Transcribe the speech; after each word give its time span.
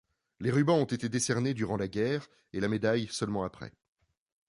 Les 0.39 0.49
rubans 0.49 0.79
ont 0.79 0.85
été 0.85 1.09
décernés 1.09 1.53
durant 1.53 1.77
la 1.77 1.87
guerre 1.87 2.27
et 2.53 2.59
le 2.59 2.67
médaille 2.67 3.05
seulement 3.11 3.43
après. 3.43 3.71